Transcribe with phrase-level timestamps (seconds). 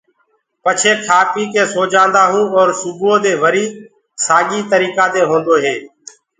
[0.63, 3.65] پڇي کآ پيٚڪي سو جآنٚدآ هونٚ اور سُبوئو دي وري
[4.25, 5.75] سآڳي ترآ دي هوندو هي۔